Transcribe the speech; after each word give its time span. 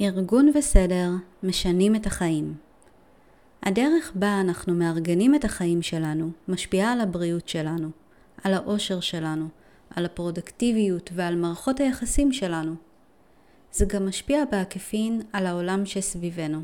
ארגון 0.00 0.50
וסדר 0.54 1.10
משנים 1.42 1.96
את 1.96 2.06
החיים. 2.06 2.54
הדרך 3.62 4.12
בה 4.14 4.40
אנחנו 4.40 4.74
מארגנים 4.74 5.34
את 5.34 5.44
החיים 5.44 5.82
שלנו 5.82 6.30
משפיעה 6.48 6.92
על 6.92 7.00
הבריאות 7.00 7.48
שלנו, 7.48 7.90
על 8.44 8.54
האושר 8.54 9.00
שלנו, 9.00 9.48
על 9.90 10.04
הפרודקטיביות 10.04 11.10
ועל 11.14 11.36
מערכות 11.36 11.80
היחסים 11.80 12.32
שלנו. 12.32 12.74
זה 13.72 13.84
גם 13.86 14.08
משפיע 14.08 14.44
בעקיפין 14.50 15.22
על 15.32 15.46
העולם 15.46 15.86
שסביבנו. 15.86 16.60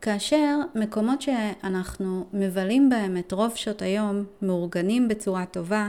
כאשר 0.00 0.58
מקומות 0.74 1.22
שאנחנו 1.22 2.26
מבלים 2.32 2.90
בהם 2.90 3.16
את 3.16 3.32
רוב 3.32 3.52
שעות 3.54 3.82
היום 3.82 4.24
מאורגנים 4.42 5.08
בצורה 5.08 5.46
טובה, 5.46 5.88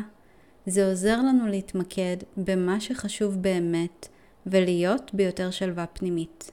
זה 0.65 0.89
עוזר 0.89 1.17
לנו 1.17 1.47
להתמקד 1.47 2.17
במה 2.37 2.79
שחשוב 2.79 3.41
באמת 3.41 4.07
ולהיות 4.45 5.13
ביותר 5.13 5.51
שלווה 5.51 5.85
פנימית. 5.85 6.51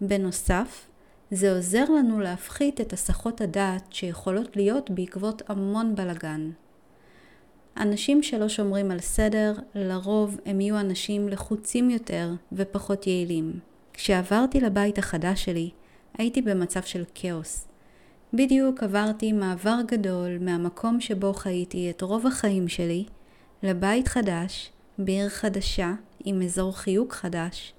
בנוסף, 0.00 0.86
זה 1.30 1.52
עוזר 1.52 1.84
לנו 1.84 2.20
להפחית 2.20 2.80
את 2.80 2.92
הסחות 2.92 3.40
הדעת 3.40 3.92
שיכולות 3.92 4.56
להיות 4.56 4.90
בעקבות 4.90 5.42
המון 5.48 5.94
בלגן. 5.94 6.50
אנשים 7.76 8.22
שלא 8.22 8.48
שומרים 8.48 8.90
על 8.90 9.00
סדר, 9.00 9.54
לרוב 9.74 10.40
הם 10.44 10.60
יהיו 10.60 10.80
אנשים 10.80 11.28
לחוצים 11.28 11.90
יותר 11.90 12.32
ופחות 12.52 13.06
יעילים. 13.06 13.52
כשעברתי 13.92 14.60
לבית 14.60 14.98
החדש 14.98 15.44
שלי, 15.44 15.70
הייתי 16.18 16.42
במצב 16.42 16.82
של 16.82 17.04
כאוס. 17.14 17.68
בדיוק 18.32 18.82
עברתי 18.82 19.32
מעבר 19.32 19.78
גדול 19.86 20.38
מהמקום 20.40 21.00
שבו 21.00 21.32
חייתי 21.32 21.90
את 21.90 22.02
רוב 22.02 22.26
החיים 22.26 22.68
שלי 22.68 23.04
לבית 23.62 24.08
חדש, 24.08 24.72
בעיר 24.98 25.28
חדשה, 25.28 25.94
עם 26.24 26.42
אזור 26.42 26.76
חיוג 26.76 27.12
חדש, 27.12 27.72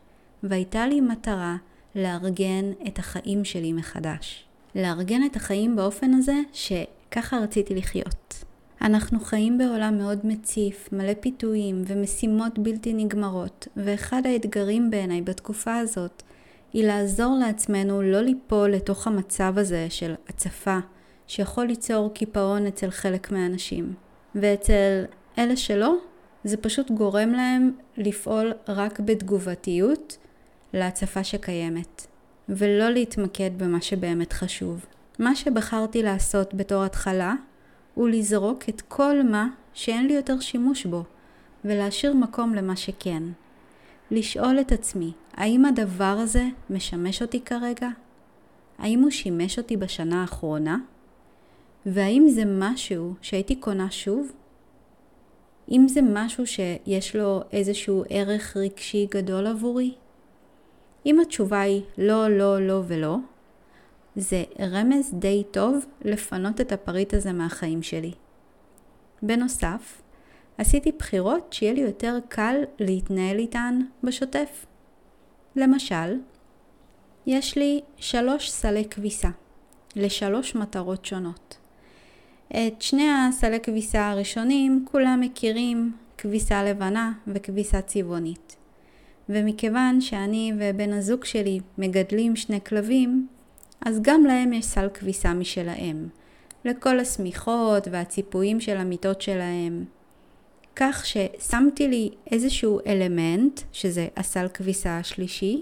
והייתה 0.43 0.87
לי 0.87 1.01
מטרה 1.01 1.55
לארגן 1.95 2.71
את 2.87 2.99
החיים 2.99 3.45
שלי 3.45 3.73
מחדש. 3.73 4.43
לארגן 4.75 5.25
את 5.25 5.35
החיים 5.35 5.75
באופן 5.75 6.13
הזה 6.13 6.35
שככה 6.53 7.37
רציתי 7.37 7.75
לחיות. 7.75 8.43
אנחנו 8.81 9.19
חיים 9.19 9.57
בעולם 9.57 9.97
מאוד 9.97 10.19
מציף, 10.23 10.89
מלא 10.91 11.13
פיתויים 11.19 11.83
ומשימות 11.87 12.59
בלתי 12.59 12.93
נגמרות, 12.93 13.67
ואחד 13.77 14.21
האתגרים 14.25 14.89
בעיניי 14.89 15.21
בתקופה 15.21 15.75
הזאת 15.75 16.23
היא 16.73 16.87
לעזור 16.87 17.37
לעצמנו 17.39 18.01
לא 18.01 18.21
ליפול 18.21 18.69
לתוך 18.69 19.07
המצב 19.07 19.53
הזה 19.57 19.87
של 19.89 20.13
הצפה, 20.29 20.77
שיכול 21.27 21.65
ליצור 21.65 22.13
קיפאון 22.13 22.65
אצל 22.65 22.89
חלק 22.89 23.31
מהאנשים. 23.31 23.93
ואצל 24.35 25.03
אלה 25.37 25.55
שלא, 25.55 25.97
זה 26.43 26.57
פשוט 26.57 26.91
גורם 26.91 27.31
להם 27.31 27.71
לפעול 27.97 28.53
רק 28.67 28.99
בתגובתיות 28.99 30.17
להצפה 30.73 31.23
שקיימת, 31.23 32.07
ולא 32.49 32.89
להתמקד 32.89 33.51
במה 33.57 33.81
שבאמת 33.81 34.33
חשוב. 34.33 34.85
מה 35.19 35.35
שבחרתי 35.35 36.03
לעשות 36.03 36.53
בתור 36.53 36.83
התחלה, 36.83 37.35
הוא 37.93 38.09
לזרוק 38.09 38.69
את 38.69 38.81
כל 38.81 39.23
מה 39.23 39.47
שאין 39.73 40.07
לי 40.07 40.13
יותר 40.13 40.39
שימוש 40.39 40.85
בו, 40.85 41.03
ולהשאיר 41.65 42.13
מקום 42.13 42.53
למה 42.53 42.75
שכן. 42.75 43.23
לשאול 44.11 44.59
את 44.59 44.71
עצמי, 44.71 45.11
האם 45.33 45.65
הדבר 45.65 46.17
הזה 46.19 46.43
משמש 46.69 47.21
אותי 47.21 47.41
כרגע? 47.41 47.89
האם 48.77 48.99
הוא 48.99 49.09
שימש 49.09 49.57
אותי 49.57 49.77
בשנה 49.77 50.21
האחרונה? 50.21 50.77
והאם 51.85 52.27
זה 52.29 52.43
משהו 52.45 53.13
שהייתי 53.21 53.55
קונה 53.55 53.91
שוב? 53.91 54.31
אם 55.71 55.87
זה 55.87 56.01
משהו 56.01 56.47
שיש 56.47 57.15
לו 57.15 57.41
איזשהו 57.51 58.03
ערך 58.09 58.57
רגשי 58.57 59.07
גדול 59.11 59.47
עבורי? 59.47 59.93
אם 61.05 61.19
התשובה 61.19 61.61
היא 61.61 61.81
לא, 61.97 62.29
לא, 62.29 62.67
לא 62.67 62.81
ולא, 62.87 63.17
זה 64.15 64.43
רמז 64.59 65.13
די 65.13 65.43
טוב 65.51 65.85
לפנות 66.01 66.61
את 66.61 66.71
הפריט 66.71 67.13
הזה 67.13 67.33
מהחיים 67.33 67.83
שלי. 67.83 68.11
בנוסף, 69.21 70.01
עשיתי 70.57 70.91
בחירות 70.91 71.53
שיהיה 71.53 71.73
לי 71.73 71.81
יותר 71.81 72.17
קל 72.29 72.63
להתנהל 72.79 73.39
איתן 73.39 73.79
בשוטף. 74.03 74.65
למשל, 75.55 76.19
יש 77.25 77.57
לי 77.57 77.81
שלוש 77.97 78.51
סלי 78.51 78.85
כביסה 78.85 79.29
לשלוש 79.95 80.55
מטרות 80.55 81.05
שונות. 81.05 81.57
את 82.51 82.81
שני 82.81 83.09
הסלי 83.09 83.59
כביסה 83.59 84.11
הראשונים 84.11 84.85
כולם 84.91 85.19
מכירים 85.21 85.91
כביסה 86.17 86.63
לבנה 86.63 87.11
וכביסה 87.27 87.81
צבעונית. 87.81 88.55
ומכיוון 89.29 90.01
שאני 90.01 90.53
ובן 90.59 90.93
הזוג 90.93 91.25
שלי 91.25 91.59
מגדלים 91.77 92.35
שני 92.35 92.59
כלבים, 92.63 93.27
אז 93.81 93.99
גם 94.01 94.23
להם 94.23 94.53
יש 94.53 94.65
סל 94.65 94.89
כביסה 94.93 95.33
משלהם, 95.33 96.07
לכל 96.65 96.99
השמיכות 96.99 97.87
והציפויים 97.91 98.59
של 98.59 98.77
המיטות 98.77 99.21
שלהם. 99.21 99.85
כך 100.75 101.05
ששמתי 101.05 101.87
לי 101.87 102.09
איזשהו 102.31 102.79
אלמנט, 102.87 103.61
שזה 103.71 104.07
הסל 104.17 104.47
כביסה 104.53 104.97
השלישי, 104.97 105.61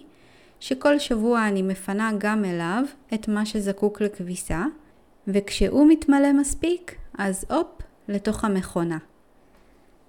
שכל 0.60 1.00
שבוע 1.00 1.48
אני 1.48 1.62
מפנה 1.62 2.12
גם 2.18 2.46
אליו 2.46 2.84
את 3.14 3.28
מה 3.28 3.46
שזקוק 3.46 4.02
לכביסה, 4.02 4.66
וכשהוא 5.28 5.88
מתמלא 5.90 6.34
מספיק, 6.34 6.96
אז 7.18 7.46
הופ, 7.50 7.68
לתוך 8.08 8.46
המכונה. 8.46 8.98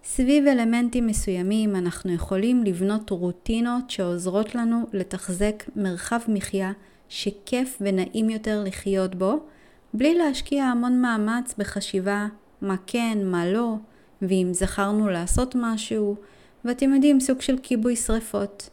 סביב 0.04 0.46
אלמנטים 0.46 1.06
מסוימים 1.06 1.76
אנחנו 1.76 2.12
יכולים 2.12 2.64
לבנות 2.64 3.10
רוטינות 3.10 3.90
שעוזרות 3.90 4.54
לנו 4.54 4.86
לתחזק 4.92 5.64
מרחב 5.76 6.20
מחיה 6.28 6.72
שכיף 7.08 7.78
ונעים 7.80 8.30
יותר 8.30 8.62
לחיות 8.64 9.14
בו, 9.14 9.38
בלי 9.94 10.14
להשקיע 10.14 10.64
המון 10.64 11.02
מאמץ 11.02 11.54
בחשיבה 11.58 12.26
מה 12.60 12.76
כן, 12.86 13.18
מה 13.24 13.46
לא, 13.46 13.74
ואם 14.22 14.48
זכרנו 14.52 15.08
לעשות 15.08 15.54
משהו, 15.58 16.16
ואתם 16.64 16.94
יודעים, 16.94 17.20
סוג 17.20 17.40
של 17.40 17.58
כיבוי 17.62 17.96
שרפות. 17.96 18.70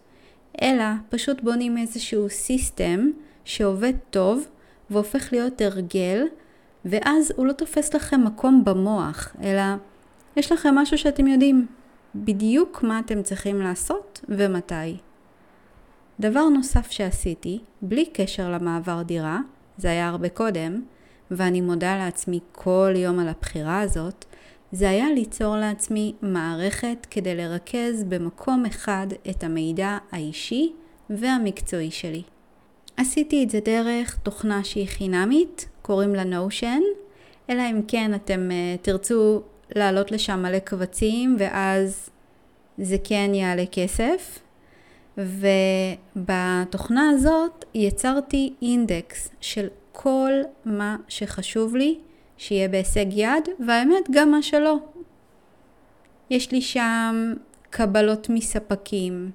אלא 0.61 0.85
פשוט 1.09 1.41
בונים 1.41 1.77
איזשהו 1.77 2.29
סיסטם 2.29 3.09
שעובד 3.45 3.93
טוב 4.09 4.47
והופך 4.89 5.29
להיות 5.31 5.61
הרגל, 5.61 6.25
ואז 6.85 7.33
הוא 7.35 7.45
לא 7.45 7.53
תופס 7.53 7.93
לכם 7.93 8.23
מקום 8.23 8.63
במוח, 8.65 9.35
אלא 9.43 9.61
יש 10.35 10.51
לכם 10.51 10.75
משהו 10.75 10.97
שאתם 10.97 11.27
יודעים 11.27 11.67
בדיוק 12.15 12.83
מה 12.83 12.99
אתם 12.99 13.23
צריכים 13.23 13.61
לעשות 13.61 14.21
ומתי. 14.29 14.97
דבר 16.19 16.49
נוסף 16.49 16.91
שעשיתי, 16.91 17.59
בלי 17.81 18.05
קשר 18.05 18.51
למעבר 18.51 19.01
דירה, 19.01 19.39
זה 19.77 19.89
היה 19.89 20.07
הרבה 20.07 20.29
קודם, 20.29 20.81
ואני 21.31 21.61
מודה 21.61 21.97
לעצמי 21.97 22.39
כל 22.51 22.93
יום 22.95 23.19
על 23.19 23.27
הבחירה 23.27 23.81
הזאת, 23.81 24.25
זה 24.71 24.89
היה 24.89 25.05
ליצור 25.13 25.57
לעצמי 25.57 26.13
מערכת 26.21 27.07
כדי 27.11 27.35
לרכז 27.35 28.03
במקום 28.03 28.65
אחד 28.65 29.07
את 29.29 29.43
המידע 29.43 29.97
האישי 30.11 30.73
והמקצועי 31.09 31.91
שלי. 31.91 32.23
עשיתי 32.97 33.43
את 33.43 33.49
זה 33.49 33.59
דרך 33.59 34.17
תוכנה 34.23 34.63
שהיא 34.63 34.87
חינמית, 34.87 35.67
קוראים 35.81 36.15
לה 36.15 36.23
נושן, 36.23 36.79
אלא 37.49 37.61
אם 37.71 37.81
כן 37.87 38.13
אתם 38.15 38.49
uh, 38.49 38.81
תרצו 38.81 39.41
לעלות 39.75 40.11
לשם 40.11 40.39
מלא 40.41 40.59
קבצים 40.59 41.35
ואז 41.39 42.09
זה 42.77 42.97
כן 43.03 43.31
יעלה 43.33 43.65
כסף. 43.71 44.39
ובתוכנה 46.15 47.09
הזאת 47.09 47.65
יצרתי 47.73 48.53
אינדקס 48.61 49.29
של 49.41 49.67
כל 49.91 50.31
מה 50.65 50.97
שחשוב 51.07 51.75
לי 51.75 51.99
שיהיה 52.37 52.67
בהישג 52.67 53.05
יד, 53.09 53.49
והאמת 53.67 54.03
גם 54.11 54.31
מה 54.31 54.41
שלא. 54.41 54.77
יש 56.29 56.51
לי 56.51 56.61
שם 56.61 57.33
קבלות 57.69 58.29
מספקים 58.29 59.31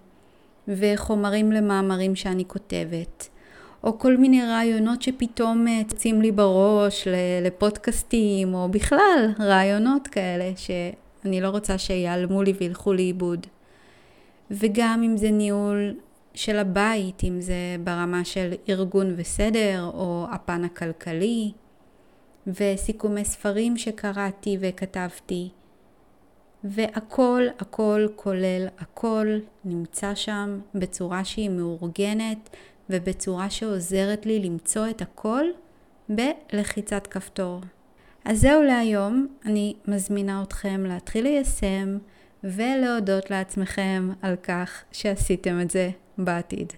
וחומרים 0.68 1.52
למאמרים 1.52 2.16
שאני 2.16 2.44
כותבת, 2.46 3.28
או 3.84 3.98
כל 3.98 4.16
מיני 4.16 4.42
רעיונות 4.42 5.02
שפתאום 5.02 5.68
אה, 5.68 5.80
צצים 5.88 6.22
לי 6.22 6.32
בראש 6.32 7.08
לפודקאסטים, 7.42 8.54
או 8.54 8.68
בכלל 8.68 9.32
רעיונות 9.40 10.08
כאלה 10.08 10.52
שאני 10.56 11.40
לא 11.40 11.48
רוצה 11.48 11.78
שיעלמו 11.78 12.42
לי 12.42 12.52
וילכו 12.60 12.92
לאיבוד. 12.92 13.46
וגם 14.50 15.02
אם 15.04 15.16
זה 15.16 15.30
ניהול 15.30 15.94
של 16.34 16.58
הבית, 16.58 17.24
אם 17.24 17.40
זה 17.40 17.76
ברמה 17.84 18.24
של 18.24 18.52
ארגון 18.68 19.14
וסדר, 19.16 19.90
או 19.94 20.26
הפן 20.30 20.64
הכלכלי, 20.64 21.52
וסיכומי 22.46 23.24
ספרים 23.24 23.76
שקראתי 23.76 24.56
וכתבתי, 24.60 25.48
והכל, 26.64 27.42
הכל 27.58 28.06
כולל 28.16 28.66
הכל 28.78 29.26
נמצא 29.64 30.14
שם 30.14 30.60
בצורה 30.74 31.24
שהיא 31.24 31.50
מאורגנת 31.50 32.50
ובצורה 32.90 33.50
שעוזרת 33.50 34.26
לי 34.26 34.38
למצוא 34.40 34.88
את 34.90 35.02
הכל 35.02 35.44
בלחיצת 36.08 37.06
כפתור. 37.06 37.60
אז 38.24 38.40
זהו 38.40 38.62
להיום, 38.62 39.26
אני 39.44 39.74
מזמינה 39.88 40.42
אתכם 40.42 40.84
להתחיל 40.86 41.24
ליישם 41.24 41.98
ולהודות 42.44 43.30
לעצמכם 43.30 44.10
על 44.22 44.36
כך 44.36 44.84
שעשיתם 44.92 45.60
את 45.60 45.70
זה 45.70 45.90
בעתיד. 46.18 46.72